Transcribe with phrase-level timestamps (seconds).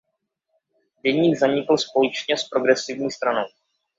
[1.03, 3.45] Deník zanikl společně z Progresivní stranou.